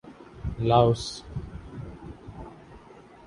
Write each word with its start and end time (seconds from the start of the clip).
Laos 0.59 1.23